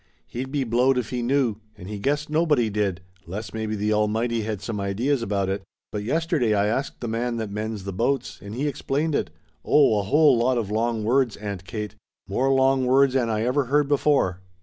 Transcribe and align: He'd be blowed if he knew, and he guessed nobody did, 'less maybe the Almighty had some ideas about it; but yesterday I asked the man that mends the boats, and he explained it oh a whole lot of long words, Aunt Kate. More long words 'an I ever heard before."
He'd 0.25 0.51
be 0.51 0.63
blowed 0.63 0.97
if 0.97 1.11
he 1.11 1.21
knew, 1.21 1.57
and 1.77 1.87
he 1.87 1.99
guessed 1.99 2.27
nobody 2.27 2.71
did, 2.71 3.01
'less 3.27 3.53
maybe 3.53 3.75
the 3.75 3.93
Almighty 3.93 4.41
had 4.41 4.59
some 4.59 4.79
ideas 4.81 5.21
about 5.21 5.47
it; 5.47 5.61
but 5.91 6.01
yesterday 6.01 6.55
I 6.55 6.65
asked 6.65 7.01
the 7.01 7.07
man 7.07 7.37
that 7.37 7.51
mends 7.51 7.83
the 7.83 7.93
boats, 7.93 8.39
and 8.41 8.55
he 8.55 8.67
explained 8.67 9.13
it 9.13 9.29
oh 9.63 9.99
a 9.99 10.03
whole 10.05 10.35
lot 10.39 10.57
of 10.57 10.71
long 10.71 11.03
words, 11.03 11.37
Aunt 11.37 11.65
Kate. 11.65 11.93
More 12.27 12.51
long 12.51 12.87
words 12.87 13.13
'an 13.13 13.29
I 13.29 13.43
ever 13.43 13.65
heard 13.65 13.87
before." 13.87 14.39